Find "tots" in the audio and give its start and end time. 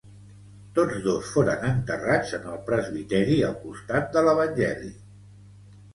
0.77-0.95